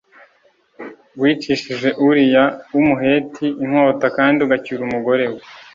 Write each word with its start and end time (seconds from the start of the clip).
wicishije 1.21 1.89
Uriya 2.07 2.43
w’Umuheti 2.73 3.47
inkota 3.63 4.07
kandi 4.17 4.37
ugacyura 4.41 4.81
umugore 4.87 5.25
we 5.31 5.39